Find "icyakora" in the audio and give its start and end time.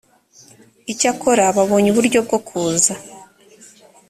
0.91-1.43